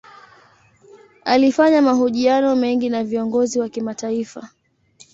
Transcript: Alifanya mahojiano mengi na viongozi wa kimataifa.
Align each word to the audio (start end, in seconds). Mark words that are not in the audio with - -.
Alifanya 1.25 1.81
mahojiano 1.81 2.55
mengi 2.55 2.89
na 2.89 3.03
viongozi 3.03 3.59
wa 3.59 3.69
kimataifa. 3.69 4.49